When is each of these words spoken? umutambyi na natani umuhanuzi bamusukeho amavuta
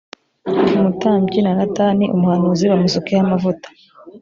umutambyi 0.77 1.39
na 1.41 1.51
natani 1.59 2.05
umuhanuzi 2.15 2.63
bamusukeho 2.71 3.21
amavuta 3.25 3.67